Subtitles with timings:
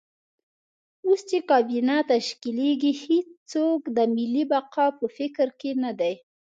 [1.05, 6.13] اوس چې کابینه تشکیلېږي هېڅوک د ملي بقا په فکر کې نه دي.